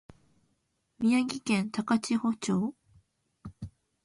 [0.97, 2.73] 宮崎県高千穂町